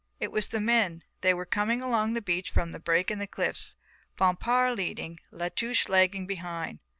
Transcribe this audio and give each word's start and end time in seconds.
It 0.19 0.31
was 0.31 0.47
the 0.47 0.59
men, 0.59 1.03
they 1.21 1.31
were 1.31 1.45
coming 1.45 1.79
along 1.83 2.13
the 2.15 2.23
beach 2.23 2.49
from 2.49 2.71
the 2.71 2.79
break 2.79 3.11
in 3.11 3.19
the 3.19 3.27
cliffs. 3.27 3.75
Bompard 4.17 4.75
leading, 4.75 5.19
La 5.29 5.49
Touche 5.49 5.87
lagging 5.87 6.25
behind. 6.25 6.79